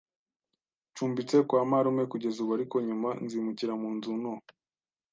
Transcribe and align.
Ncumbitse 0.89 1.35
kwa 1.47 1.61
marume 1.71 2.03
kugeza 2.11 2.37
ubu, 2.41 2.51
ariko 2.57 2.75
nyuma 2.87 3.09
nzimukira 3.23 3.73
mu 3.81 3.89
nzu 3.95 4.11
nto 4.21 4.33